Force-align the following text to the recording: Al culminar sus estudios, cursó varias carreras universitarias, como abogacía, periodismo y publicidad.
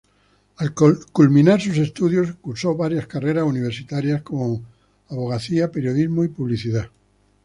Al 0.57 0.73
culminar 0.73 1.61
sus 1.61 1.77
estudios, 1.77 2.33
cursó 2.41 2.75
varias 2.75 3.05
carreras 3.05 3.43
universitarias, 3.43 4.23
como 4.23 4.63
abogacía, 5.09 5.71
periodismo 5.71 6.23
y 6.23 6.29
publicidad. 6.29 6.89